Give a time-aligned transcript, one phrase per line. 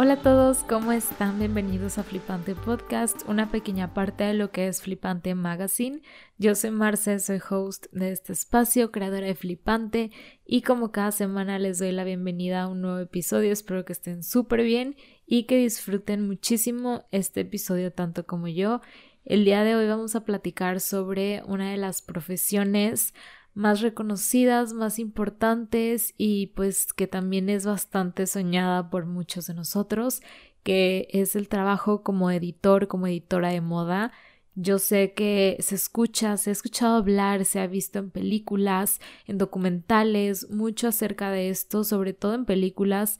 [0.00, 1.40] Hola a todos, ¿cómo están?
[1.40, 6.02] Bienvenidos a Flipante Podcast, una pequeña parte de lo que es Flipante Magazine.
[6.36, 10.12] Yo soy Marce, soy host de este espacio, creadora de Flipante,
[10.46, 13.50] y como cada semana les doy la bienvenida a un nuevo episodio.
[13.50, 14.94] Espero que estén súper bien
[15.26, 18.80] y que disfruten muchísimo este episodio tanto como yo.
[19.24, 23.14] El día de hoy vamos a platicar sobre una de las profesiones
[23.58, 30.22] más reconocidas, más importantes y pues que también es bastante soñada por muchos de nosotros,
[30.62, 34.12] que es el trabajo como editor, como editora de moda.
[34.54, 39.38] Yo sé que se escucha, se ha escuchado hablar, se ha visto en películas, en
[39.38, 43.18] documentales, mucho acerca de esto, sobre todo en películas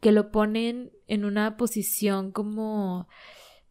[0.00, 3.06] que lo ponen en una posición como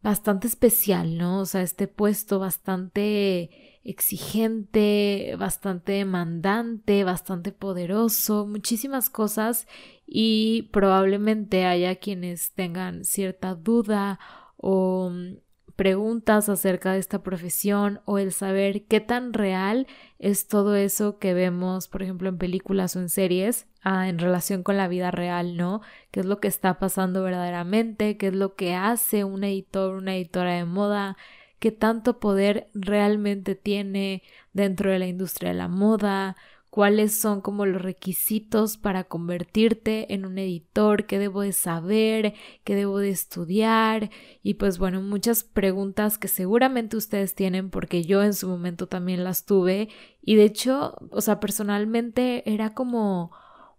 [0.04, 1.40] bastante especial, ¿no?
[1.40, 9.66] O sea, este puesto bastante exigente, bastante demandante, bastante poderoso, muchísimas cosas
[10.06, 14.20] y probablemente haya quienes tengan cierta duda
[14.58, 15.36] o mm,
[15.76, 19.86] preguntas acerca de esta profesión o el saber qué tan real
[20.18, 24.62] es todo eso que vemos, por ejemplo, en películas o en series ah, en relación
[24.62, 25.82] con la vida real, ¿no?
[26.10, 28.16] ¿Qué es lo que está pasando verdaderamente?
[28.16, 31.16] ¿Qué es lo que hace un editor, una editora de moda?
[31.64, 34.22] qué tanto poder realmente tiene
[34.52, 36.36] dentro de la industria de la moda,
[36.74, 42.74] cuáles son como los requisitos para convertirte en un editor, qué debo de saber, qué
[42.74, 44.10] debo de estudiar
[44.42, 49.22] y pues bueno, muchas preguntas que seguramente ustedes tienen porque yo en su momento también
[49.22, 49.88] las tuve
[50.20, 53.30] y de hecho, o sea, personalmente era como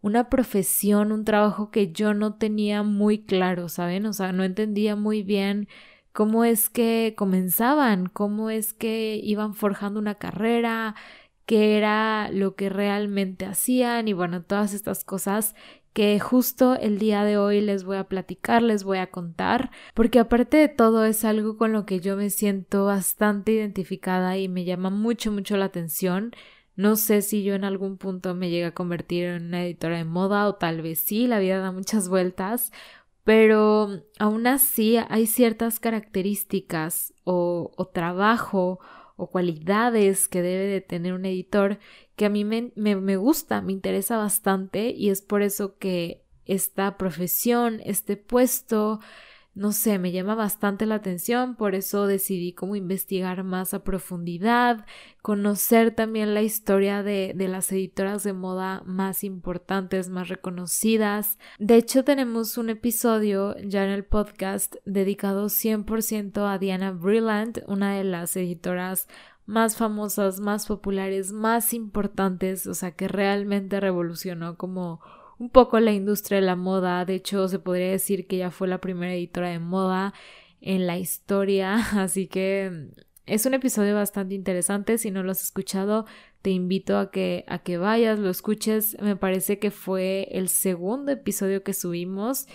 [0.01, 4.05] una profesión, un trabajo que yo no tenía muy claro, ¿saben?
[4.05, 5.67] O sea, no entendía muy bien
[6.13, 10.95] cómo es que comenzaban, cómo es que iban forjando una carrera,
[11.45, 15.55] qué era lo que realmente hacían y bueno, todas estas cosas
[15.95, 20.19] que justo el día de hoy les voy a platicar, les voy a contar, porque
[20.19, 24.65] aparte de todo es algo con lo que yo me siento bastante identificada y me
[24.65, 26.33] llama mucho, mucho la atención.
[26.75, 30.03] No sé si yo en algún punto me llegue a convertir en una editora de
[30.03, 32.73] moda o tal vez sí, la vida da muchas vueltas,
[33.23, 38.79] pero aún así hay ciertas características o, o, trabajo
[39.15, 41.79] o cualidades que debe de tener un editor
[42.15, 46.23] que a mí me, me, me gusta, me interesa bastante y es por eso que
[46.45, 48.99] esta profesión, este puesto,
[49.55, 54.85] no sé, me llama bastante la atención, por eso decidí como investigar más a profundidad,
[55.21, 61.39] conocer también la historia de, de, las editoras de moda más importantes, más reconocidas.
[61.57, 67.95] De hecho, tenemos un episodio ya en el podcast dedicado 100% a Diana Brillant, una
[67.95, 69.07] de las editoras
[69.45, 74.99] más famosas, más populares, más importantes, o sea, que realmente revolucionó como
[75.39, 77.05] un poco la industria de la moda.
[77.05, 80.13] De hecho, se podría decir que ella fue la primera editora de moda
[80.61, 81.75] en la historia.
[82.01, 84.97] Así que mm, es un episodio bastante interesante.
[84.97, 86.05] Si no lo has escuchado,
[86.41, 88.97] te invito a que, a que vayas, lo escuches.
[89.01, 92.47] Me parece que fue el segundo episodio que subimos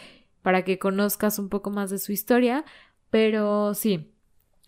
[0.42, 2.64] para que conozcas un poco más de su historia.
[3.10, 4.12] Pero sí,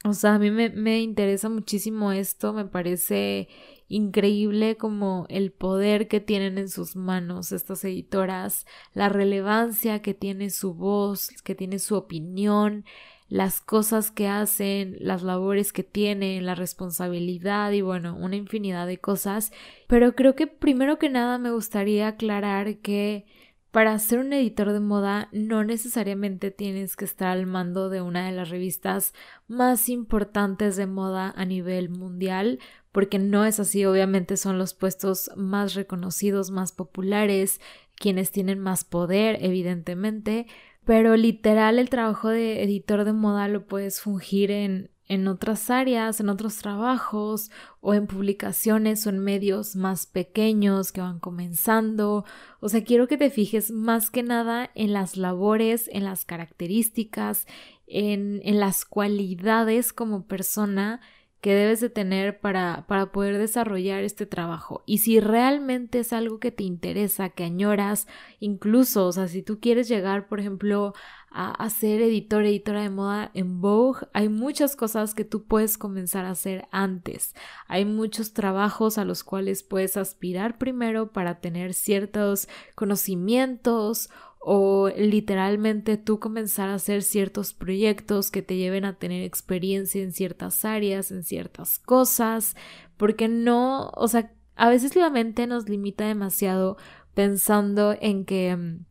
[0.04, 2.52] o sea, a mí me, me interesa muchísimo esto.
[2.52, 3.48] Me parece
[3.88, 10.50] increíble como el poder que tienen en sus manos estas editoras, la relevancia que tiene
[10.50, 12.84] su voz, que tiene su opinión,
[13.28, 18.98] las cosas que hacen, las labores que tienen, la responsabilidad y bueno, una infinidad de
[18.98, 19.52] cosas.
[19.88, 23.26] Pero creo que primero que nada me gustaría aclarar que
[23.72, 28.26] para ser un editor de moda no necesariamente tienes que estar al mando de una
[28.26, 29.14] de las revistas
[29.48, 32.58] más importantes de moda a nivel mundial,
[32.92, 37.62] porque no es así, obviamente son los puestos más reconocidos, más populares,
[37.96, 40.46] quienes tienen más poder, evidentemente,
[40.84, 46.20] pero literal el trabajo de editor de moda lo puedes fungir en en otras áreas,
[46.20, 47.50] en otros trabajos
[47.82, 52.24] o en publicaciones o en medios más pequeños que van comenzando.
[52.60, 57.46] O sea, quiero que te fijes más que nada en las labores, en las características,
[57.86, 61.02] en, en las cualidades como persona
[61.42, 64.84] que debes de tener para, para poder desarrollar este trabajo.
[64.86, 68.06] Y si realmente es algo que te interesa, que añoras,
[68.38, 70.94] incluso, o sea, si tú quieres llegar, por ejemplo,
[71.32, 75.78] a, a ser editor, editora de moda en Vogue, hay muchas cosas que tú puedes
[75.78, 77.34] comenzar a hacer antes.
[77.66, 84.10] Hay muchos trabajos a los cuales puedes aspirar primero para tener ciertos conocimientos
[84.44, 90.12] o literalmente tú comenzar a hacer ciertos proyectos que te lleven a tener experiencia en
[90.12, 92.56] ciertas áreas, en ciertas cosas,
[92.96, 96.76] porque no, o sea, a veces la mente nos limita demasiado
[97.14, 98.84] pensando en que mm,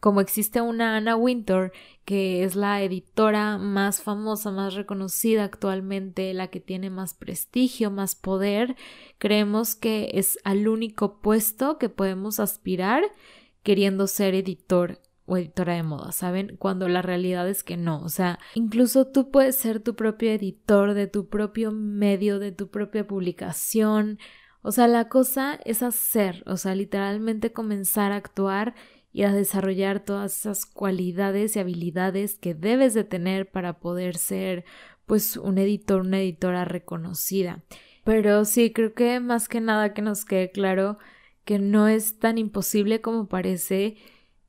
[0.00, 1.72] como existe una Anna Winter,
[2.06, 8.14] que es la editora más famosa, más reconocida actualmente, la que tiene más prestigio, más
[8.14, 8.76] poder,
[9.18, 13.04] creemos que es al único puesto que podemos aspirar
[13.66, 16.56] queriendo ser editor o editora de moda, ¿saben?
[16.56, 20.94] Cuando la realidad es que no, o sea, incluso tú puedes ser tu propio editor
[20.94, 24.20] de tu propio medio, de tu propia publicación,
[24.62, 28.76] o sea, la cosa es hacer, o sea, literalmente comenzar a actuar
[29.12, 34.64] y a desarrollar todas esas cualidades y habilidades que debes de tener para poder ser
[35.06, 37.64] pues un editor, una editora reconocida.
[38.04, 40.98] Pero sí, creo que más que nada que nos quede claro
[41.46, 43.96] que no es tan imposible como parece,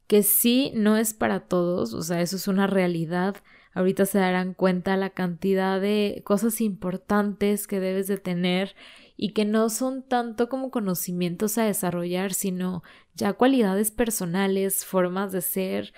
[0.07, 3.37] que sí no es para todos, o sea, eso es una realidad.
[3.73, 8.75] Ahorita se darán cuenta la cantidad de cosas importantes que debes de tener
[9.15, 12.81] y que no son tanto como conocimientos a desarrollar, sino
[13.13, 15.93] ya cualidades personales, formas de ser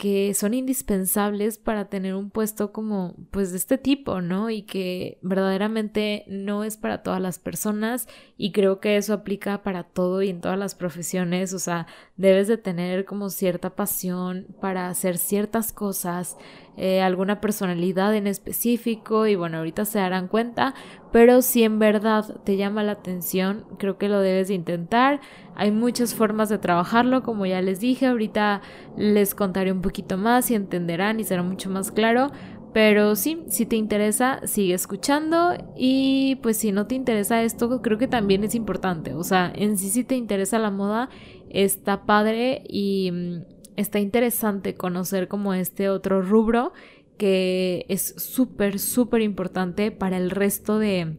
[0.00, 4.48] que son indispensables para tener un puesto como pues de este tipo, ¿no?
[4.48, 8.08] Y que verdaderamente no es para todas las personas
[8.38, 11.86] y creo que eso aplica para todo y en todas las profesiones, o sea,
[12.16, 16.38] debes de tener como cierta pasión para hacer ciertas cosas,
[16.78, 20.74] eh, alguna personalidad en específico y bueno, ahorita se darán cuenta,
[21.12, 25.20] pero si en verdad te llama la atención, creo que lo debes de intentar.
[25.56, 28.62] Hay muchas formas de trabajarlo, como ya les dije, ahorita
[28.96, 32.30] les contaré un poquito más y entenderán y será mucho más claro.
[32.72, 37.98] Pero sí, si te interesa, sigue escuchando y pues si no te interesa esto, creo
[37.98, 39.14] que también es importante.
[39.14, 41.08] O sea, en sí si te interesa la moda,
[41.48, 43.42] está padre y mm,
[43.76, 46.72] está interesante conocer como este otro rubro
[47.20, 51.18] que es súper, súper importante para el resto de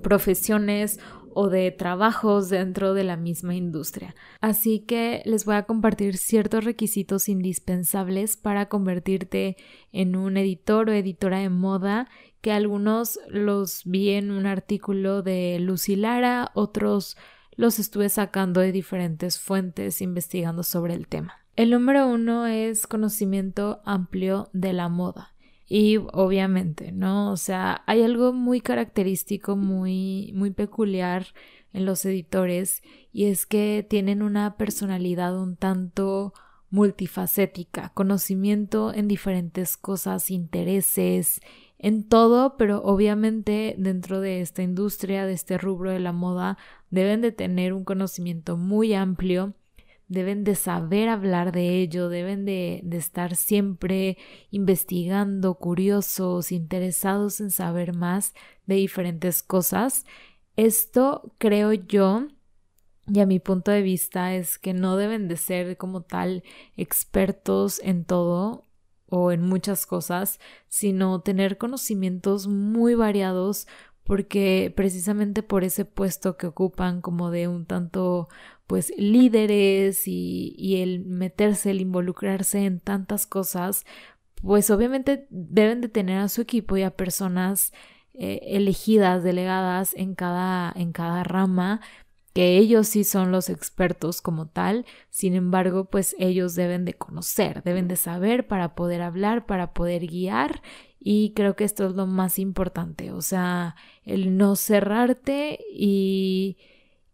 [0.00, 1.00] profesiones
[1.34, 4.14] o de trabajos dentro de la misma industria.
[4.40, 9.56] Así que les voy a compartir ciertos requisitos indispensables para convertirte
[9.90, 12.08] en un editor o editora de moda,
[12.40, 17.16] que algunos los vi en un artículo de Lucy Lara, otros
[17.56, 21.42] los estuve sacando de diferentes fuentes investigando sobre el tema.
[21.56, 25.31] El número uno es conocimiento amplio de la moda.
[25.74, 27.32] Y obviamente, ¿no?
[27.32, 31.28] O sea, hay algo muy característico, muy, muy peculiar
[31.72, 36.34] en los editores y es que tienen una personalidad un tanto
[36.68, 41.40] multifacética, conocimiento en diferentes cosas, intereses,
[41.78, 46.58] en todo, pero obviamente dentro de esta industria, de este rubro de la moda,
[46.90, 49.54] deben de tener un conocimiento muy amplio
[50.12, 54.18] deben de saber hablar de ello, deben de, estar siempre
[54.50, 58.34] investigando, curiosos, interesados en saber más
[58.66, 60.04] de diferentes cosas.
[60.56, 62.28] Esto creo yo
[63.06, 66.44] y a mi punto de vista es que no deben de ser como tal
[66.76, 68.66] expertos en todo
[69.08, 73.66] o en muchas cosas, sino tener conocimientos muy variados
[74.04, 78.28] porque precisamente por ese puesto que ocupan como de un tanto
[78.72, 83.84] pues líderes y, el meterse, el involucrarse en tantas cosas,
[84.40, 87.74] pues obviamente deben de tener a su equipo y a personas
[88.14, 91.82] eh, elegidas, delegadas en cada, en cada rama,
[92.32, 97.62] que ellos sí son los expertos como tal, sin embargo, pues ellos deben de conocer,
[97.64, 100.62] deben de saber para poder hablar, para poder guiar.
[100.98, 106.56] Y creo que esto es lo más importante, o sea, el no cerrarte y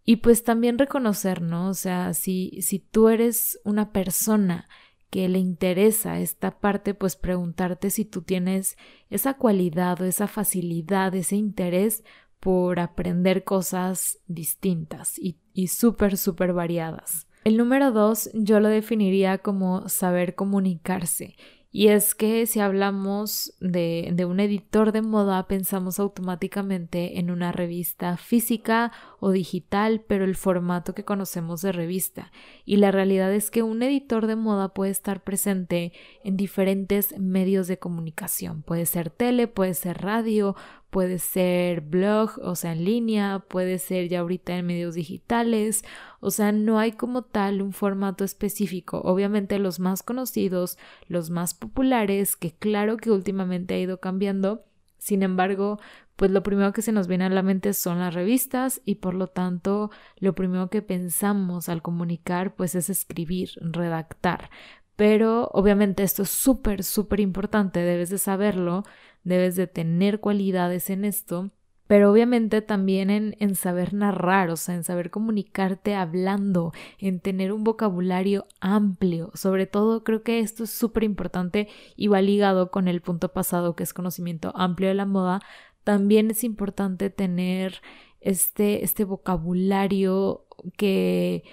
[0.09, 1.69] y pues también reconocer, ¿no?
[1.69, 4.67] O sea, si, si tú eres una persona
[5.11, 8.79] que le interesa esta parte, pues preguntarte si tú tienes
[9.11, 12.05] esa cualidad o esa facilidad, ese interés
[12.41, 17.27] por aprender cosas distintas y, y súper, súper variadas.
[17.45, 21.37] El número dos yo lo definiría como saber comunicarse
[21.71, 27.53] y es que si hablamos de, de, un editor de moda, pensamos automáticamente en una
[27.53, 32.33] revista física o digital, pero el formato que conocemos de revista.
[32.65, 35.93] Y la realidad es que un editor de moda puede estar presente
[36.25, 38.63] en diferentes medios de comunicación.
[38.63, 40.57] Puede ser tele, puede ser radio,
[40.91, 45.85] puede ser blog, o sea, en línea, puede ser ya ahorita en medios digitales,
[46.21, 49.01] o sea, no hay como tal un formato específico.
[49.05, 54.65] Obviamente los más conocidos, los más populares, que claro que últimamente ha ido cambiando,
[54.99, 55.79] sin embargo,
[56.17, 59.15] pues lo primero que se nos viene a la mente son las revistas y por
[59.15, 64.51] lo tanto lo primero que pensamos al comunicar pues es escribir, redactar.
[64.99, 68.83] Pero obviamente esto es súper, súper importante, debes de saberlo,
[69.23, 71.53] debes de tener cualidades en esto,
[71.87, 77.53] pero obviamente también en, en, saber narrar, o sea, en saber comunicarte hablando, en tener
[77.53, 79.31] un vocabulario amplio.
[79.35, 83.77] Sobre todo creo que esto es súper importante y va ligado con el punto pasado
[83.77, 85.41] que es conocimiento amplio de la moda.
[85.85, 87.83] También es importante tener
[88.21, 90.45] este, este vocabulario
[90.77, 91.45] que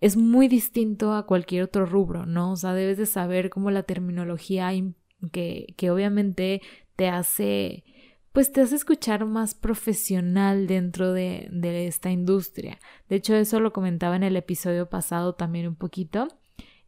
[0.00, 2.52] es muy distinto a cualquier otro rubro, ¿no?
[2.52, 4.70] O sea, debes de saber cómo la terminología
[5.32, 6.62] que, que obviamente
[6.96, 7.84] te hace
[8.32, 12.78] pues te hace escuchar más profesional dentro de, de, esta industria.
[13.08, 16.28] De hecho, eso lo comentaba en el episodio pasado también un poquito.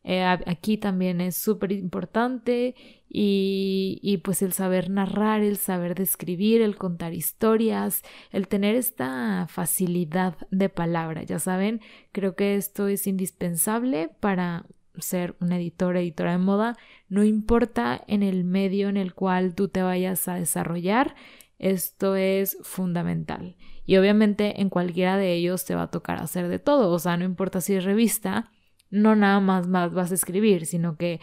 [0.05, 2.75] Eh, aquí también es súper importante
[3.09, 9.47] y, y, pues el saber narrar, el saber describir, el contar historias, el tener esta
[9.49, 11.81] facilidad de palabra, ya saben,
[12.13, 14.67] creo que esto es indispensable para
[15.01, 16.77] ser un editor, editora de moda,
[17.09, 21.15] no importa en el medio en el cual tú te vayas a desarrollar,
[21.59, 23.57] esto es fundamental.
[23.85, 27.17] Y obviamente en cualquiera de ellos te va a tocar hacer de todo, o sea,
[27.17, 28.51] no importa si es revista,
[28.91, 31.21] no nada más, vas a escribir, sino que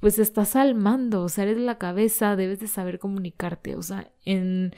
[0.00, 4.12] pues estás al mando, o sea, eres la cabeza, debes de saber comunicarte, o sea,
[4.24, 4.74] en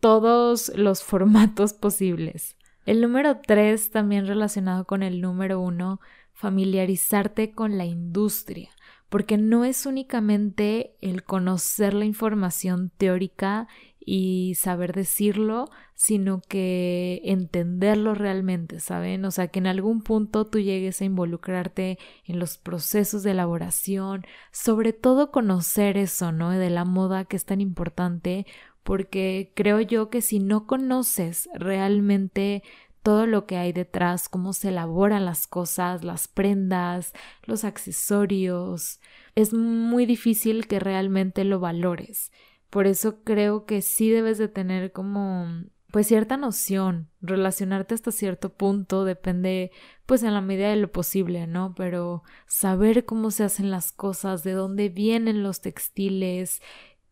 [0.00, 2.56] todos los formatos posibles.
[2.84, 6.00] El número tres, también relacionado con el número uno,
[6.32, 8.70] familiarizarte con la industria,
[9.08, 13.68] porque no es únicamente el conocer la información teórica
[14.10, 19.22] y saber decirlo, sino que entenderlo realmente, ¿saben?
[19.26, 24.24] O sea, que en algún punto tú llegues a involucrarte en los procesos de elaboración,
[24.50, 26.52] sobre todo conocer eso, ¿no?
[26.52, 28.46] De la moda que es tan importante,
[28.82, 32.62] porque creo yo que si no conoces realmente
[33.02, 37.12] todo lo que hay detrás, cómo se elaboran las cosas, las prendas,
[37.44, 39.00] los accesorios.
[39.34, 42.32] Es muy difícil que realmente lo valores.
[42.70, 45.46] Por eso creo que sí debes de tener como
[45.90, 49.70] pues cierta noción, relacionarte hasta cierto punto, depende
[50.04, 51.74] pues en la medida de lo posible, ¿no?
[51.74, 56.60] Pero saber cómo se hacen las cosas, de dónde vienen los textiles,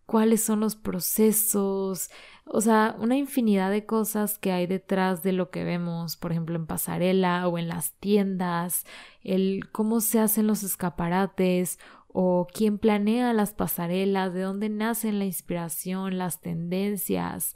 [0.05, 2.11] cuáles son los procesos,
[2.45, 6.55] o sea, una infinidad de cosas que hay detrás de lo que vemos, por ejemplo,
[6.55, 8.87] en pasarela o en las tiendas,
[9.25, 11.79] el cómo se hacen los escaparates
[12.19, 17.55] o quién planea las pasarelas, de dónde nacen la inspiración, las tendencias,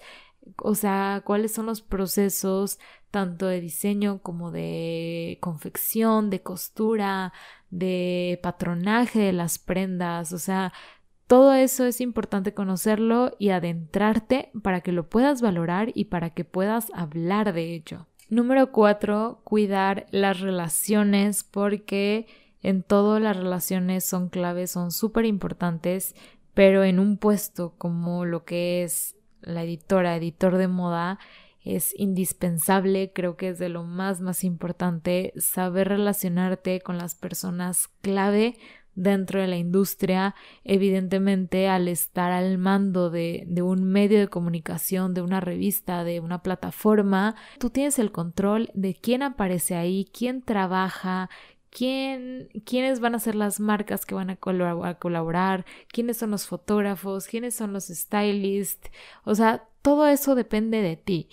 [0.59, 2.79] o sea, cuáles son los procesos
[3.11, 7.33] tanto de diseño como de confección, de costura,
[7.71, 10.75] de patronaje de las prendas, o sea,
[11.27, 16.45] todo eso es importante conocerlo y adentrarte para que lo puedas valorar y para que
[16.45, 18.09] puedas hablar de ello.
[18.29, 22.27] Número cuatro, cuidar las relaciones porque
[22.63, 26.15] en todo las relaciones son claves, son súper importantes,
[26.55, 31.19] pero en un puesto como lo que es la editora, editor de moda,
[31.63, 37.89] es indispensable, creo que es de lo más más importante saber relacionarte con las personas
[38.01, 38.57] clave
[38.95, 45.15] dentro de la industria, evidentemente al estar al mando de, de, un medio de comunicación,
[45.15, 50.43] de una revista, de una plataforma, tú tienes el control de quién aparece ahí, quién
[50.43, 51.31] trabaja,
[51.71, 57.27] quién, quiénes van a ser las marcas que van a, colaborar, quiénes son los fotógrafos,
[57.27, 58.91] quiénes son los stylists,
[59.25, 61.29] o sea, todo eso depende de ti.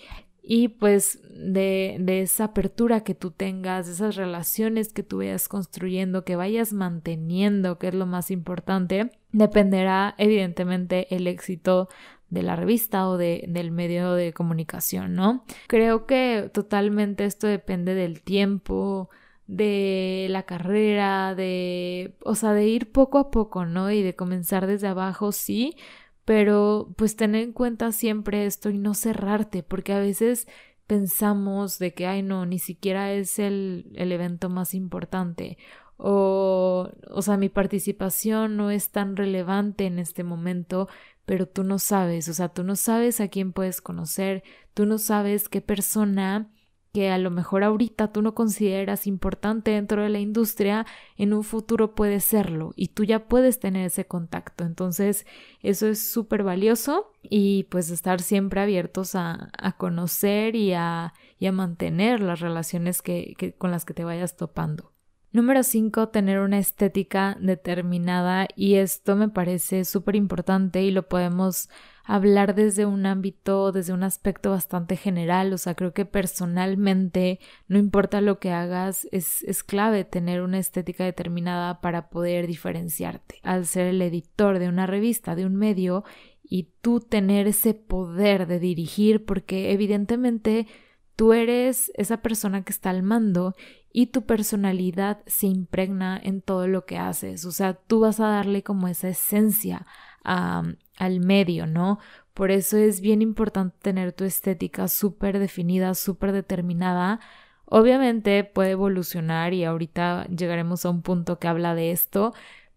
[0.50, 5.46] Y pues de, de, esa apertura que tú tengas, de esas relaciones que tú vayas
[5.46, 11.90] construyendo, que vayas manteniendo, que es lo más importante, dependerá evidentemente el éxito
[12.30, 15.44] de la revista o de, del medio de comunicación, ¿no?
[15.66, 19.10] Creo que totalmente esto depende del tiempo,
[19.48, 23.90] de la carrera, de, o sea, de ir poco a poco, ¿no?
[23.90, 25.76] Y de comenzar desde abajo, sí,
[26.24, 30.46] pero pues tener en cuenta siempre esto y no cerrarte, porque a veces
[30.86, 35.58] pensamos de que, ay, no, ni siquiera es el, el evento más importante
[35.98, 40.88] o, o sea, mi participación no es tan relevante en este momento,
[41.26, 44.98] pero tú no sabes, o sea, tú no sabes a quién puedes conocer, tú no
[44.98, 46.50] sabes qué persona
[46.92, 51.44] que a lo mejor ahorita tú no consideras importante dentro de la industria, en un
[51.44, 54.64] futuro puede serlo y tú ya puedes tener ese contacto.
[54.64, 55.26] Entonces,
[55.62, 61.52] eso es súper valioso y pues estar siempre abiertos a, a conocer y a, a,
[61.52, 64.92] mantener las relaciones que, que, con las que te vayas topando.
[65.30, 71.68] Número 5, tener una estética determinada y esto me parece súper importante y lo podemos
[72.02, 77.78] hablar desde un ámbito, desde un aspecto bastante general, o sea, creo que personalmente, no
[77.78, 83.40] importa lo que hagas, es, es clave tener una estética determinada para poder diferenciarte.
[83.42, 86.04] Al ser el editor de una revista, de un medio,
[86.42, 90.66] y tú tener ese poder de dirigir porque evidentemente
[91.14, 93.54] tú eres esa persona que está al mando
[93.92, 97.44] y tu personalidad se impregna en todo lo que haces.
[97.44, 99.86] O sea, tú vas a darle como esa esencia
[100.24, 101.98] al medio, ¿no?
[102.34, 107.18] Por eso es bien importante tener tu estética súper definida, súper determinada.
[107.64, 112.34] Obviamente puede evolucionar y ahorita llegaremos a un punto que habla de esto,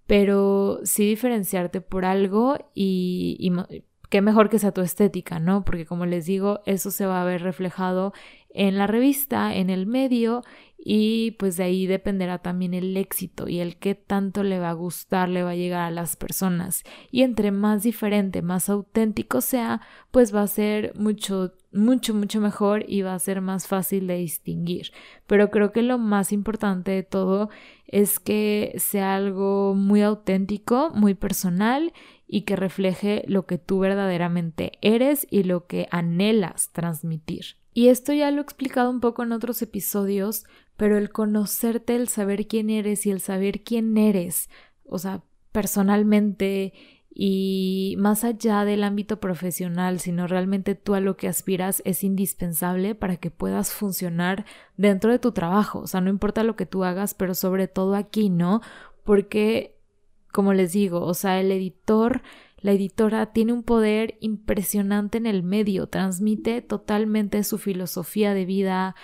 [0.08, 3.51] pero sí diferenciarte por algo y, y
[4.10, 5.63] qué mejor que sea tu estética, ¿no?
[5.63, 8.13] Porque como les digo, eso se va a ver reflejado
[8.50, 10.44] en la revista, en el medio
[10.83, 14.73] y pues de ahí dependerá también el éxito y el qué tanto le va a
[14.73, 16.83] gustar, le va a llegar a las personas.
[17.11, 22.83] Y entre más diferente, más auténtico sea, pues va a ser mucho, mucho, mucho mejor
[22.88, 24.91] y va a ser más fácil de distinguir.
[25.27, 27.50] Pero creo que lo más importante de todo
[27.85, 31.93] es que sea algo muy auténtico, muy personal
[32.25, 37.61] y que refleje lo que tú verdaderamente eres y lo que anhelas transmitir.
[37.73, 40.45] Y esto ya lo he explicado un poco en otros episodios,
[40.81, 44.50] pero el conocerte, el saber quién eres y el saber quién eres,
[44.88, 45.21] o sea,
[45.51, 46.73] personalmente
[47.13, 52.95] y más allá del ámbito profesional, sino realmente tú a lo que aspiras es indispensable
[52.95, 54.43] para que puedas funcionar
[54.75, 55.81] dentro de tu trabajo.
[55.81, 58.61] O sea, no importa lo que tú hagas, pero sobre todo aquí, ¿no?
[59.03, 59.77] Porque,
[60.31, 62.23] como les digo, o sea, el editor
[62.61, 68.95] la editora tiene un poder impresionante en el medio, transmite totalmente su filosofía de vida,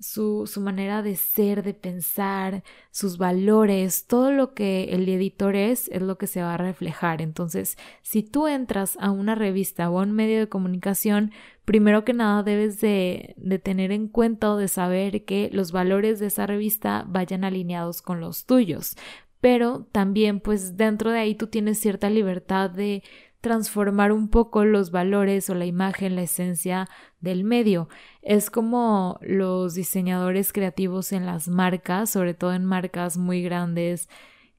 [0.00, 5.88] su, su, manera de ser, de pensar, sus valores, todo lo que el editor es,
[5.88, 7.22] es lo que se va a reflejar.
[7.22, 11.32] Entonces, si tú entras a una revista o a un medio de comunicación,
[11.64, 16.18] primero que nada debes de, de tener en cuenta o de saber que los valores
[16.18, 18.96] de esa revista vayan alineados con los tuyos
[19.44, 23.02] pero también pues dentro de ahí tú tienes cierta libertad de
[23.44, 26.88] transformar un poco los valores o la imagen, la esencia
[27.20, 27.90] del medio.
[28.22, 34.08] Es como los diseñadores creativos en las marcas, sobre todo en marcas muy grandes,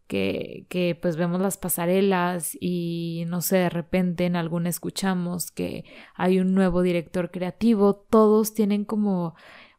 [0.06, 5.84] que, que pues vemos las pasarelas y no sé, de repente en alguna escuchamos que
[6.14, 9.34] hay un nuevo director creativo, todos tienen como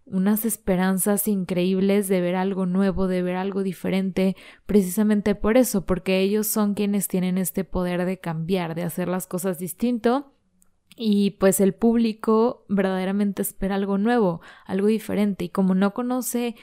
[0.07, 6.21] unas esperanzas increíbles de ver algo nuevo, de ver algo diferente, precisamente por eso, porque
[6.21, 10.33] ellos son quienes tienen este poder de cambiar, de hacer las cosas distinto.
[10.97, 15.45] Y pues el público verdaderamente espera algo nuevo, algo diferente.
[15.45, 16.55] Y como no conoce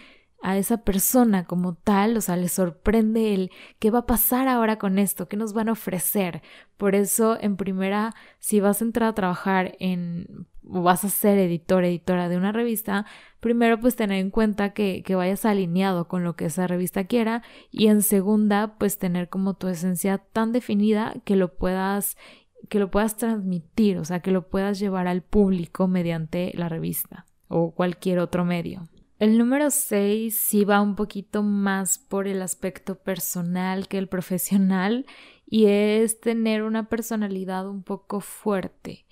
[0.41, 4.77] a esa persona como tal, o sea, le sorprende el qué va a pasar ahora
[4.77, 6.41] con esto, qué nos van a ofrecer.
[6.77, 11.83] Por eso, en primera, si vas a entrar a trabajar en vas a ser editor,
[11.83, 13.05] editora de una revista,
[13.39, 17.43] primero pues tener en cuenta que, que vayas alineado con lo que esa revista quiera
[17.71, 22.17] y en segunda pues tener como tu esencia tan definida que lo puedas
[22.69, 27.25] que lo puedas transmitir, o sea, que lo puedas llevar al público mediante la revista
[27.49, 28.87] o cualquier otro medio.
[29.19, 35.05] El número 6 sí va un poquito más por el aspecto personal que el profesional
[35.45, 39.05] y es tener una personalidad un poco fuerte.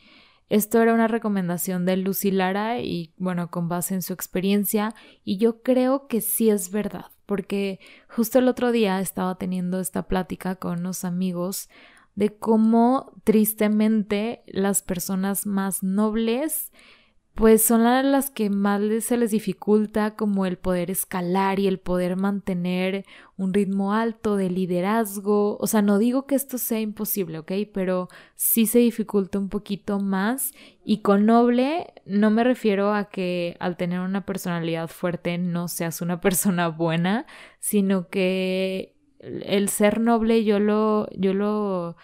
[0.51, 4.93] Esto era una recomendación de Lucy Lara y bueno, con base en su experiencia.
[5.23, 10.09] Y yo creo que sí es verdad, porque justo el otro día estaba teniendo esta
[10.09, 11.69] plática con unos amigos
[12.15, 16.73] de cómo tristemente las personas más nobles
[17.35, 22.17] pues son las que más se les dificulta como el poder escalar y el poder
[22.17, 23.05] mantener
[23.37, 25.57] un ritmo alto de liderazgo.
[25.57, 27.51] O sea, no digo que esto sea imposible, ¿ok?
[27.73, 33.55] Pero sí se dificulta un poquito más y con noble no me refiero a que
[33.59, 37.25] al tener una personalidad fuerte no seas una persona buena,
[37.59, 41.95] sino que el ser noble yo lo, yo lo,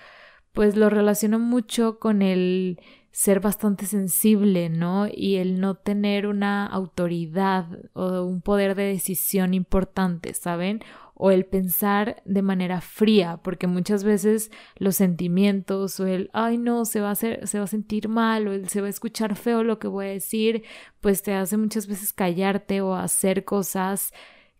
[0.53, 2.79] pues lo relaciono mucho con el
[3.11, 5.07] ser bastante sensible, ¿no?
[5.11, 10.81] Y el no tener una autoridad o un poder de decisión importante, ¿saben?
[11.15, 16.85] O el pensar de manera fría, porque muchas veces los sentimientos o el, ay no,
[16.85, 20.05] se va a sentir mal o el se va a escuchar feo lo que voy
[20.05, 20.63] a decir,
[21.01, 24.13] pues te hace muchas veces callarte o hacer cosas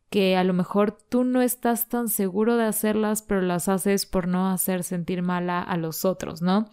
[0.10, 4.28] que a lo mejor tú no estás tan seguro de hacerlas, pero las haces por
[4.28, 6.70] no hacer sentir mala a los otros, ¿no?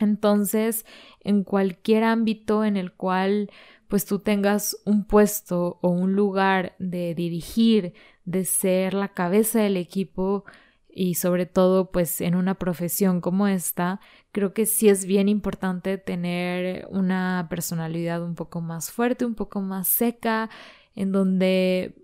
[0.00, 0.84] Entonces,
[1.20, 3.50] en cualquier ámbito en el cual
[3.88, 9.76] pues tú tengas un puesto o un lugar de dirigir, de ser la cabeza del
[9.76, 10.44] equipo
[10.88, 14.00] y sobre todo pues en una profesión como esta,
[14.32, 19.60] creo que sí es bien importante tener una personalidad un poco más fuerte, un poco
[19.60, 20.50] más seca,
[20.94, 21.94] en donde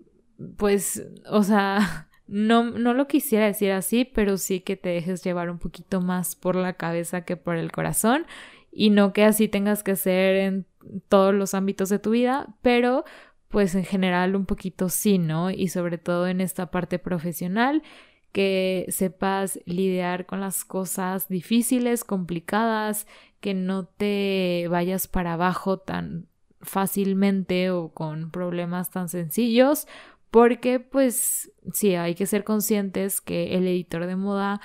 [0.57, 5.49] pues, o sea, no, no lo quisiera decir así, pero sí que te dejes llevar
[5.49, 8.25] un poquito más por la cabeza que por el corazón
[8.71, 10.65] y no que así tengas que ser en
[11.09, 13.05] todos los ámbitos de tu vida, pero
[13.49, 15.51] pues en general un poquito sí, ¿no?
[15.51, 17.83] Y sobre todo en esta parte profesional,
[18.31, 23.07] que sepas lidiar con las cosas difíciles, complicadas,
[23.39, 26.27] que no te vayas para abajo tan
[26.61, 29.87] fácilmente o con problemas tan sencillos,
[30.33, 34.61] porque pues sí, hay que ser conscientes que el editor de moda,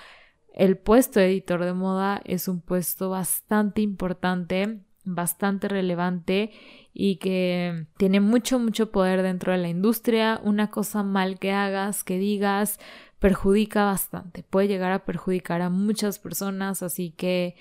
[0.55, 6.53] el puesto de editor de moda es un puesto bastante importante, bastante relevante
[6.95, 10.41] y que tiene mucho, mucho poder dentro de la industria.
[10.43, 12.81] Una cosa mal que hagas, que digas,
[13.19, 17.57] perjudica bastante, puede llegar a perjudicar a muchas personas, así que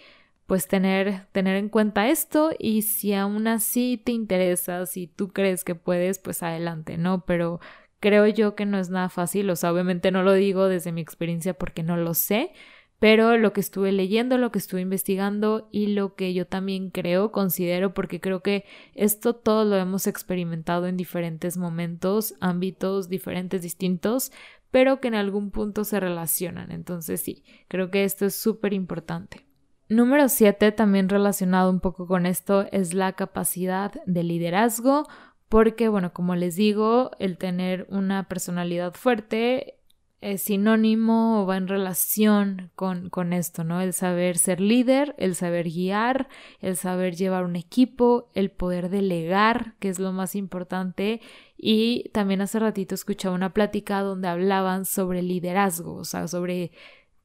[0.46, 5.66] pues tener, tener en cuenta esto y si aún así te interesa, si tú crees
[5.66, 7.26] que puedes, pues adelante, ¿no?
[7.26, 7.60] Pero
[8.08, 11.02] creo yo que no es nada fácil, o sea, obviamente no lo digo desde mi
[11.02, 12.54] experiencia porque no lo sé,
[13.00, 17.34] pero lo que estuve leyendo, lo que estuve investigando y lo que yo también creo,
[17.34, 18.64] considero, porque creo que
[18.96, 24.32] esto todo lo hemos experimentado en diferentes momentos, ámbitos diferentes, distintos,
[24.72, 26.72] pero que en algún punto se relacionan.
[26.72, 29.46] Entonces sí, creo que esto es súper importante.
[29.90, 35.08] Número 7, también relacionado un poco con esto, es la capacidad de liderazgo,
[35.50, 39.78] porque, bueno, como les digo, el tener una personalidad fuerte
[40.20, 43.82] es sinónimo o va en relación con, con esto, ¿no?
[43.82, 46.28] El saber ser líder, el saber guiar,
[46.60, 51.22] el saber llevar un equipo, el poder delegar, que es lo más importante.
[51.56, 56.72] Y también hace ratito escuchaba una plática donde hablaban sobre liderazgo, o sea, sobre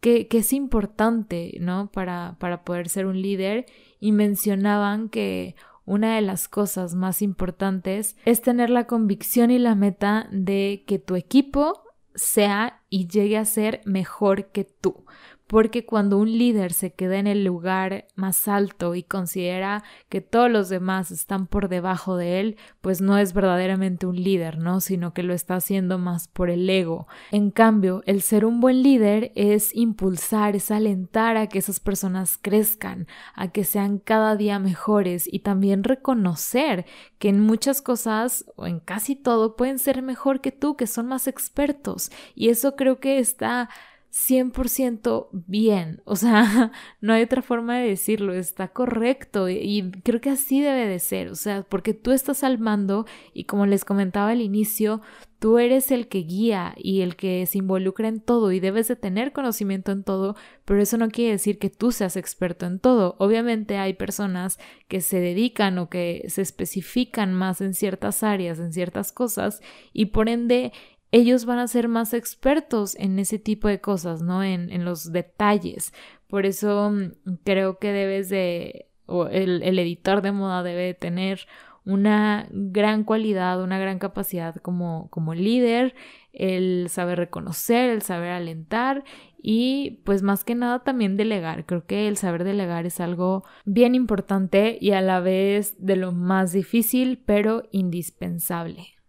[0.01, 1.91] qué, qué es importante, ¿no?
[1.91, 3.67] Para, para poder ser un líder.
[4.01, 9.75] Y mencionaban que una de las cosas más importantes es tener la convicción y la
[9.75, 11.83] meta de que tu equipo
[12.15, 15.05] sea y llegue a ser mejor que tú
[15.53, 20.51] porque cuando un líder se queda en el lugar más alto y considera que todos
[20.51, 24.81] los demás están por debajo de él, pues no es verdaderamente un líder, ¿no?
[24.81, 27.07] Sino que lo está haciendo más por el ego.
[27.33, 32.39] En cambio, el ser un buen líder es impulsar, es alentar a que esas personas
[32.41, 36.87] crezcan, a que sean cada día mejores y también reconocer
[37.19, 41.09] que en muchas cosas o en casi todo pueden ser mejor que tú, que son
[41.09, 42.11] más expertos.
[42.35, 43.69] Y eso creo que está
[44.13, 46.71] 100% bien, o sea,
[47.01, 51.29] no hay otra forma de decirlo, está correcto y creo que así debe de ser,
[51.29, 55.01] o sea, porque tú estás al mando y como les comentaba al inicio,
[55.39, 58.97] tú eres el que guía y el que se involucra en todo y debes de
[58.97, 63.17] tener conocimiento en todo, pero eso no quiere decir que tú seas experto en todo.
[63.19, 68.73] Obviamente hay personas que se dedican o que se especifican más en ciertas áreas, en
[68.73, 70.73] ciertas cosas y por ende
[71.13, 74.43] ellos van a ser más expertos en ese tipo de cosas, ¿no?
[74.43, 75.93] En, los detalles.
[76.27, 81.47] Por eso mm, creo que debes de, o el, el editor de moda debe tener
[81.85, 85.95] una gran cualidad, una gran capacidad como, como líder,
[86.33, 89.05] el saber reconocer, el saber alentar
[89.43, 91.67] y pues más que nada también delegar.
[91.67, 96.13] Creo que el saber delegar es algo bien importante y a la vez de lo
[96.13, 99.02] más difícil pero indispensable.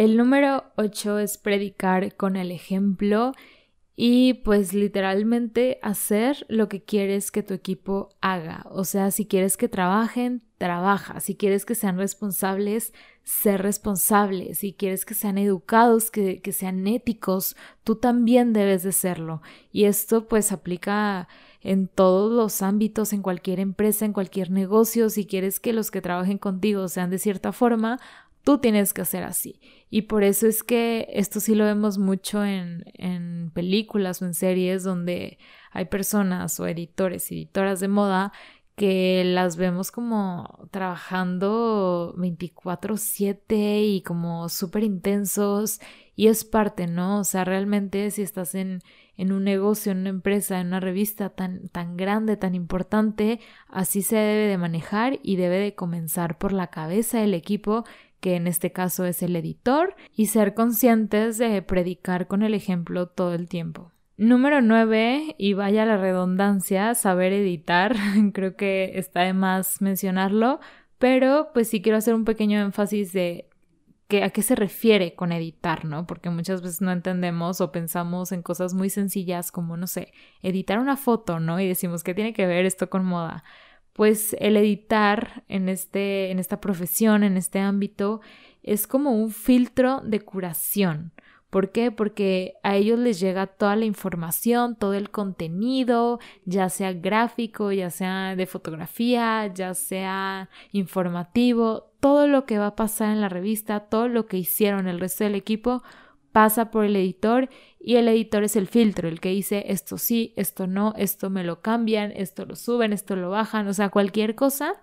[0.00, 3.32] El número 8 es predicar con el ejemplo
[3.96, 8.64] y pues literalmente hacer lo que quieres que tu equipo haga.
[8.70, 11.20] O sea, si quieres que trabajen, trabaja.
[11.20, 14.54] Si quieres que sean responsables, ser responsable.
[14.54, 19.42] Si quieres que sean educados, que, que sean éticos, tú también debes de serlo.
[19.70, 21.28] Y esto pues aplica
[21.60, 25.10] en todos los ámbitos, en cualquier empresa, en cualquier negocio.
[25.10, 28.00] Si quieres que los que trabajen contigo sean de cierta forma,
[28.44, 29.60] tú tienes que hacer así.
[29.90, 34.34] Y por eso es que esto sí lo vemos mucho en, en películas o en
[34.34, 35.38] series donde
[35.72, 38.32] hay personas o editores, editoras de moda
[38.80, 45.80] que las vemos como trabajando 24/7 y como súper intensos
[46.16, 47.20] y es parte, ¿no?
[47.20, 48.80] O sea, realmente si estás en,
[49.18, 54.00] en un negocio, en una empresa, en una revista tan, tan grande, tan importante, así
[54.00, 57.84] se debe de manejar y debe de comenzar por la cabeza del equipo
[58.20, 63.06] que en este caso es el editor, y ser conscientes de predicar con el ejemplo
[63.06, 63.92] todo el tiempo.
[64.16, 67.96] Número 9, y vaya la redundancia, saber editar,
[68.34, 70.60] creo que está de más mencionarlo,
[70.98, 73.48] pero pues sí quiero hacer un pequeño énfasis de
[74.10, 76.06] que, a qué se refiere con editar, ¿no?
[76.06, 80.78] Porque muchas veces no entendemos o pensamos en cosas muy sencillas como, no sé, editar
[80.78, 81.58] una foto, ¿no?
[81.58, 83.44] Y decimos, ¿qué tiene que ver esto con moda?
[83.92, 88.20] Pues el editar en, este, en esta profesión, en este ámbito,
[88.62, 91.12] es como un filtro de curación,
[91.50, 91.90] ¿Por qué?
[91.90, 97.90] Porque a ellos les llega toda la información, todo el contenido, ya sea gráfico, ya
[97.90, 103.80] sea de fotografía, ya sea informativo, todo lo que va a pasar en la revista,
[103.80, 105.82] todo lo que hicieron el resto del equipo
[106.32, 110.32] pasa por el editor y el editor es el filtro, el que dice esto sí,
[110.36, 114.34] esto no, esto me lo cambian, esto lo suben, esto lo bajan, o sea, cualquier
[114.34, 114.82] cosa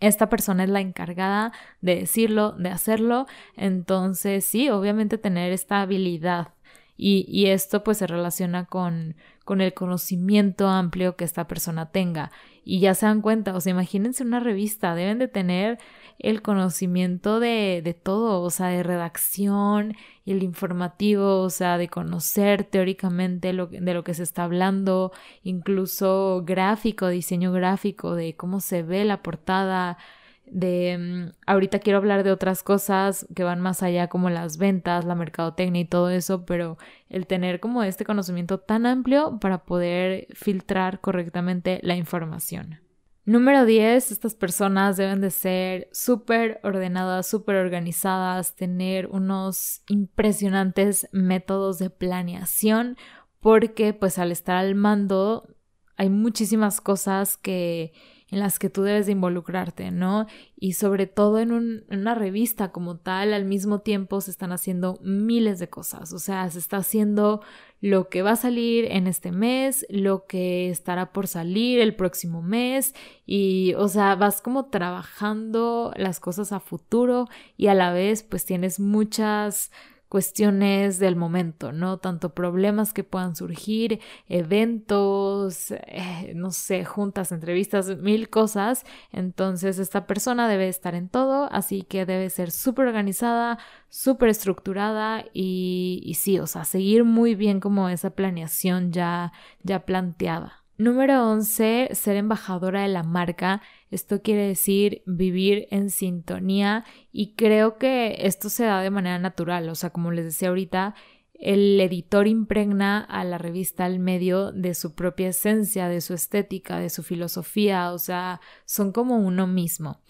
[0.00, 3.26] esta persona es la encargada de decirlo, de hacerlo.
[3.56, 6.54] Entonces, sí, obviamente tener esta habilidad.
[6.96, 12.30] Y, y, esto pues se relaciona con, con el conocimiento amplio que esta persona tenga.
[12.64, 15.78] Y ya se dan cuenta, o sea, imagínense una revista, deben de tener
[16.22, 22.64] el conocimiento de, de todo, o sea, de redacción el informativo, o sea, de conocer
[22.64, 28.82] teóricamente lo, de lo que se está hablando, incluso gráfico, diseño gráfico, de cómo se
[28.82, 29.98] ve la portada,
[30.46, 35.04] de mm, ahorita quiero hablar de otras cosas que van más allá como las ventas,
[35.04, 40.28] la mercadotecnia y todo eso, pero el tener como este conocimiento tan amplio para poder
[40.34, 42.81] filtrar correctamente la información.
[43.24, 51.78] Número 10, estas personas deben de ser súper ordenadas, súper organizadas, tener unos impresionantes métodos
[51.78, 52.96] de planeación,
[53.38, 55.48] porque pues al estar al mando
[55.96, 57.92] hay muchísimas cosas que
[58.32, 60.26] en las que tú debes de involucrarte, ¿no?
[60.58, 65.58] Y sobre todo en, una revista como tal, al mismo tiempo se están haciendo miles
[65.58, 67.42] de cosas, o sea, se está haciendo
[67.82, 72.40] lo que va a salir en este mes, lo que estará por salir el próximo
[72.40, 72.94] mes
[73.26, 78.46] y, o sea, vas como trabajando las cosas a futuro y a la vez pues
[78.46, 79.70] tienes muchas
[80.12, 81.96] cuestiones del momento, ¿no?
[81.96, 83.98] Tanto problemas que puedan surgir,
[84.28, 88.84] eventos, eh, no sé, juntas, entrevistas, mil cosas.
[89.10, 95.24] Entonces esta persona debe estar en todo, así que debe ser súper organizada, súper estructurada
[95.32, 100.61] y, y sí, o sea, seguir muy bien como esa planeación ya, ya planteada.
[100.82, 103.62] Número 11, ser embajadora de la marca.
[103.92, 109.68] Esto quiere decir vivir en sintonía y creo que esto se da de manera natural.
[109.68, 110.96] O sea, como les decía ahorita,
[111.34, 116.80] el editor impregna a la revista al medio de su propia esencia, de su estética,
[116.80, 117.92] de su filosofía.
[117.92, 120.00] O sea, son como uno mismo.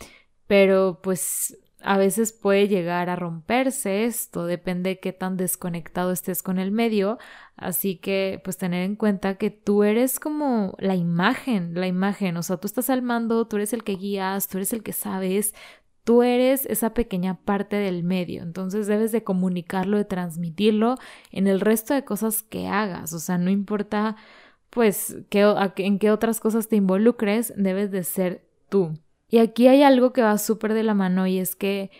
[0.46, 6.42] Pero pues a veces puede llegar a romperse esto, depende de qué tan desconectado estés
[6.42, 7.18] con el medio,
[7.56, 12.42] así que pues tener en cuenta que tú eres como la imagen, la imagen, o
[12.42, 15.54] sea, tú estás al mando, tú eres el que guías, tú eres el que sabes,
[16.04, 20.96] tú eres esa pequeña parte del medio, entonces debes de comunicarlo, de transmitirlo
[21.30, 24.16] en el resto de cosas que hagas, o sea, no importa
[24.70, 28.94] pues en qué otras cosas te involucres, debes de ser tú.
[29.32, 31.90] Y aquí hay algo que va súper de la mano y es que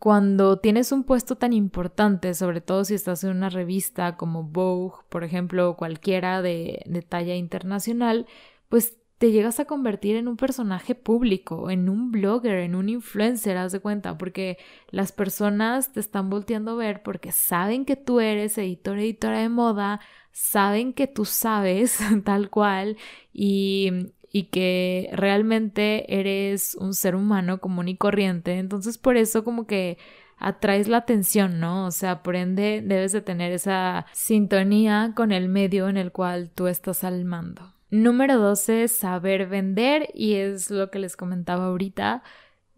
[0.00, 4.96] cuando tienes un puesto tan importante, sobre todo si estás en una revista como Vogue,
[5.08, 8.26] por ejemplo, o cualquiera de, de talla internacional,
[8.68, 13.56] pues te llegas a convertir en un personaje público, en un blogger, en un influencer,
[13.58, 14.58] haz de cuenta, porque
[14.90, 19.48] las personas te están volteando a ver porque saben que tú eres editor, editora de
[19.48, 20.00] moda,
[20.32, 22.96] saben que tú sabes tal cual
[23.32, 28.58] y, y que realmente eres un ser humano común y corriente.
[28.58, 29.98] Entonces por eso como que
[30.38, 31.86] atraes la atención, ¿no?
[31.86, 36.50] O sea, por ende debes de tener esa sintonía con el medio en el cual
[36.54, 37.74] tú estás al mando.
[37.90, 42.22] Número 12, saber vender y es lo que les comentaba ahorita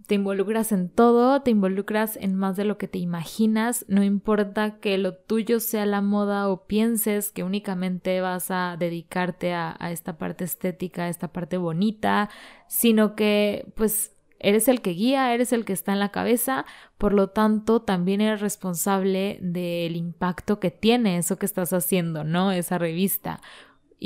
[0.07, 4.79] te involucras en todo, te involucras en más de lo que te imaginas, no importa
[4.79, 10.19] que lo tuyo sea la moda o pienses que únicamente vas a dedicarte a, esta
[10.19, 12.29] parte estética, a esta parte bonita,
[12.69, 16.67] sino que pues eres el que guía, eres el que está en la cabeza,
[16.99, 22.53] por lo tanto también eres responsable del impacto que tiene eso que estás haciendo, ¿no?
[22.53, 23.41] Esa revista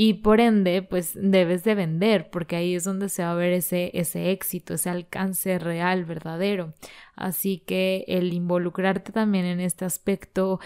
[0.00, 3.52] y por ende pues debes de vender porque ahí es donde se va a ver
[3.52, 6.72] ese, ese éxito, ese alcance real, verdadero.
[7.16, 10.60] Así que el involucrarte también en este aspecto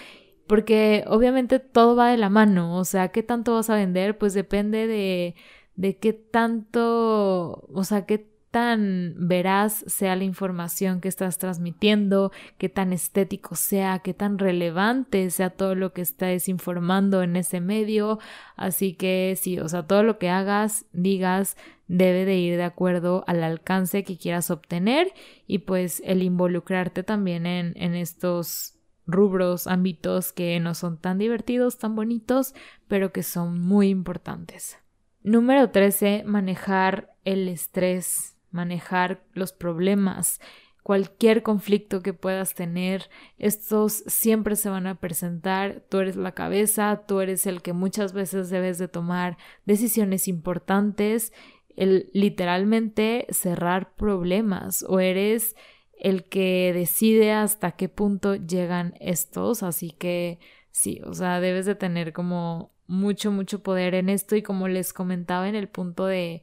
[0.47, 4.19] porque obviamente todo va de la mano, o sea, ¿qué tanto vas a vender?
[4.19, 5.35] Pues depende de,
[5.77, 12.69] de qué tanto, o sea, qué tan veraz sea la información que estás transmitiendo, qué
[12.69, 18.19] tan estético sea, qué tan relevante sea todo lo que estés informando en ese medio.
[18.55, 21.57] Así que sí, o sea, todo lo que hagas, digas,
[21.89, 25.15] debe de ir de acuerdo al alcance que quieras obtener
[25.47, 28.75] y pues el involucrarte también en, en estos
[29.07, 32.55] rubros, ámbitos que no son tan divertidos, tan bonitos,
[32.87, 34.77] pero que son muy importantes.
[35.23, 40.41] Número 13, manejar el estrés manejar los problemas.
[40.83, 47.05] cualquier conflicto que puedas tener, estos siempre se van a presentar, tú eres la cabeza,
[47.07, 51.33] tú eres el que muchas veces debes de tomar decisiones importantes,
[51.77, 55.55] el literalmente cerrar problemas o eres
[56.01, 60.41] el que decide hasta qué punto llegan estos, así que
[60.73, 64.93] sí, o sea, debes de tener como mucho, mucho poder en esto y como les
[64.93, 66.43] comentaba en el punto de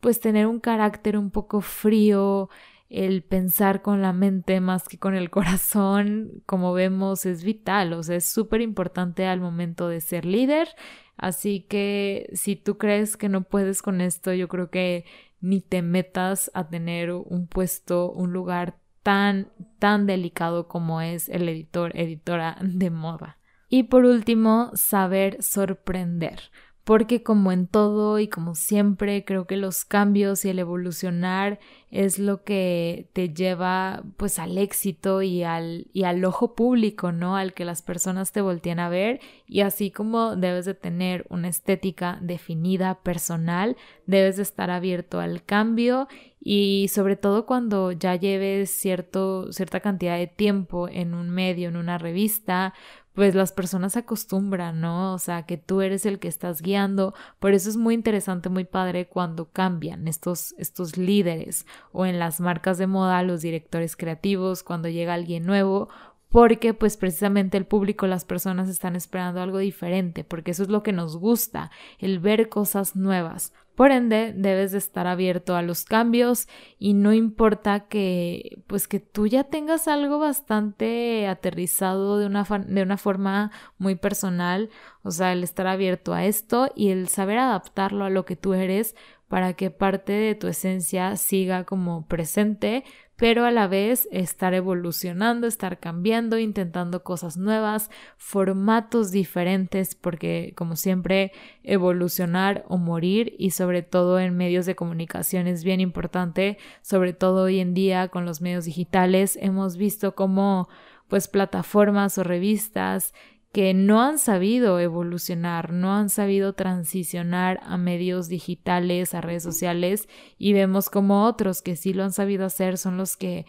[0.00, 2.48] pues tener un carácter un poco frío,
[2.88, 8.02] el pensar con la mente más que con el corazón, como vemos, es vital, o
[8.02, 10.68] sea, es súper importante al momento de ser líder.
[11.16, 15.06] Así que si tú crees que no puedes con esto, yo creo que
[15.40, 21.48] ni te metas a tener un puesto, un lugar tan, tan delicado como es el
[21.48, 23.38] editor, editora de moda.
[23.68, 26.50] Y por último, saber sorprender
[26.86, 31.58] porque como en todo y como siempre creo que los cambios y el evolucionar
[31.90, 37.36] es lo que te lleva pues al éxito y al, y al ojo público, ¿no?
[37.36, 39.18] Al que las personas te volteen a ver
[39.48, 45.42] y así como debes de tener una estética definida, personal, debes de estar abierto al
[45.42, 46.06] cambio
[46.40, 51.76] y sobre todo cuando ya lleves cierto, cierta cantidad de tiempo en un medio, en
[51.76, 52.74] una revista,
[53.16, 55.14] pues las personas se acostumbran, ¿no?
[55.14, 57.14] O sea, que tú eres el que estás guiando.
[57.40, 62.40] Por eso es muy interesante, muy padre cuando cambian estos, estos líderes o en las
[62.40, 65.88] marcas de moda, los directores creativos, cuando llega alguien nuevo
[66.28, 70.82] porque pues precisamente el público, las personas están esperando algo diferente, porque eso es lo
[70.82, 73.54] que nos gusta, el ver cosas nuevas.
[73.76, 79.00] Por ende, debes de estar abierto a los cambios y no importa que pues que
[79.00, 84.70] tú ya tengas algo bastante aterrizado de una, de una forma muy personal,
[85.02, 88.54] o sea, el estar abierto a esto y el saber adaptarlo a lo que tú
[88.54, 88.96] eres
[89.28, 92.82] para que parte de tu esencia siga como presente,
[93.16, 100.76] pero a la vez estar evolucionando, estar cambiando, intentando cosas nuevas, formatos diferentes, porque como
[100.76, 107.14] siempre evolucionar o morir y sobre todo en medios de comunicación es bien importante, sobre
[107.14, 109.38] todo hoy en día con los medios digitales.
[109.40, 110.68] Hemos visto cómo
[111.08, 113.14] pues plataformas o revistas
[113.56, 120.10] que no han sabido evolucionar, no han sabido transicionar a medios digitales, a redes sociales
[120.36, 123.46] y vemos como otros que sí lo han sabido hacer son los que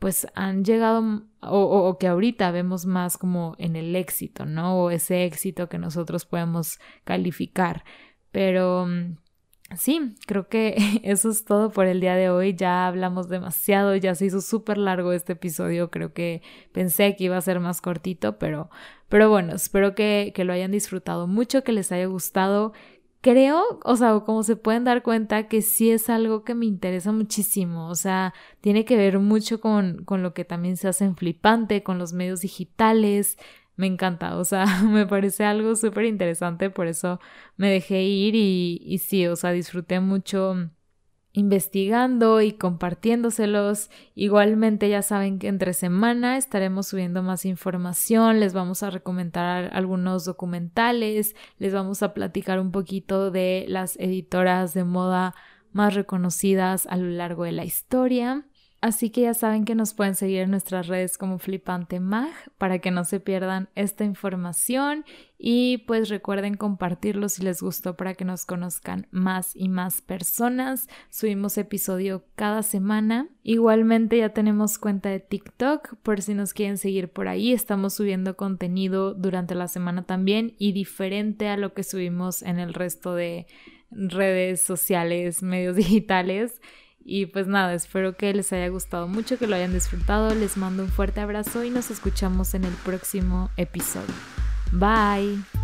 [0.00, 4.76] pues han llegado o, o, que ahorita vemos más como en el éxito, ¿no?
[4.76, 7.84] O ese éxito que nosotros podemos calificar.
[8.32, 9.18] Pero mm,
[9.76, 12.54] Sí, creo que eso es todo por el día de hoy.
[12.54, 15.90] Ya hablamos demasiado, ya se hizo súper largo este episodio.
[15.90, 18.70] Creo que pensé que iba a ser más cortito, pero,
[19.14, 22.72] pero bueno, espero que, que lo hayan disfrutado mucho, que les haya gustado.
[23.20, 27.12] Creo, o sea, como se pueden dar cuenta, que sí es algo que me interesa
[27.12, 27.88] muchísimo.
[27.90, 31.84] O sea, tiene que ver mucho con, con lo que también se hace en Flipante,
[31.84, 33.38] con los medios digitales
[33.76, 37.20] me encanta, o sea, me parece algo súper interesante, por eso
[37.56, 40.70] me dejé ir y, y sí, o sea, disfruté mucho
[41.34, 43.90] investigando y compartiéndoselos.
[44.14, 50.24] Igualmente ya saben que entre semana estaremos subiendo más información, les vamos a recomendar algunos
[50.24, 55.34] documentales, les vamos a platicar un poquito de las editoras de moda
[55.72, 58.46] más reconocidas a lo largo de la historia.
[58.84, 62.80] Así que ya saben que nos pueden seguir en nuestras redes como Flipante Mag para
[62.80, 65.06] que no se pierdan esta información
[65.38, 70.86] y pues recuerden compartirlo si les gustó para que nos conozcan más y más personas.
[71.08, 73.30] Subimos episodio cada semana.
[73.42, 77.54] Igualmente ya tenemos cuenta de TikTok por si nos quieren seguir por ahí.
[77.54, 82.74] Estamos subiendo contenido durante la semana también y diferente a lo que subimos en el
[82.74, 83.46] resto de
[83.90, 86.60] redes sociales, medios digitales.
[87.04, 90.34] Y pues nada, espero que les haya gustado mucho, que lo hayan disfrutado.
[90.34, 94.14] Les mando un fuerte abrazo y nos escuchamos en el próximo episodio.
[94.72, 95.63] Bye.